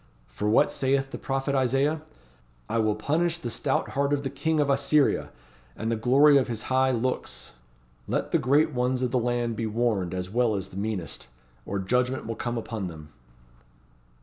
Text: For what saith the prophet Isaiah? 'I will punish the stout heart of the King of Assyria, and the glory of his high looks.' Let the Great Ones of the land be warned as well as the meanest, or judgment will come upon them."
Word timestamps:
For 0.29 0.49
what 0.49 0.71
saith 0.71 1.11
the 1.11 1.19
prophet 1.19 1.53
Isaiah? 1.53 2.01
'I 2.67 2.77
will 2.79 2.95
punish 2.95 3.37
the 3.37 3.51
stout 3.51 3.89
heart 3.89 4.13
of 4.13 4.23
the 4.23 4.31
King 4.31 4.59
of 4.59 4.67
Assyria, 4.67 5.29
and 5.77 5.91
the 5.91 5.95
glory 5.95 6.37
of 6.39 6.47
his 6.47 6.63
high 6.73 6.89
looks.' 6.89 7.51
Let 8.07 8.31
the 8.31 8.39
Great 8.39 8.71
Ones 8.71 9.03
of 9.03 9.11
the 9.11 9.19
land 9.19 9.55
be 9.55 9.67
warned 9.67 10.15
as 10.15 10.27
well 10.27 10.55
as 10.55 10.69
the 10.69 10.75
meanest, 10.77 11.27
or 11.67 11.77
judgment 11.77 12.25
will 12.25 12.33
come 12.33 12.57
upon 12.57 12.87
them." 12.87 13.09